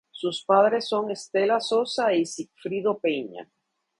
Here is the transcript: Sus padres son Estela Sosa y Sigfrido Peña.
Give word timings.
Sus 0.09 0.43
padres 0.43 0.87
son 0.87 1.11
Estela 1.11 1.59
Sosa 1.59 2.11
y 2.15 2.25
Sigfrido 2.25 2.97
Peña. 2.97 3.47